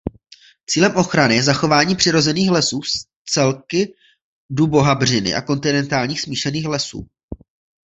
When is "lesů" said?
2.49-2.81, 6.65-7.07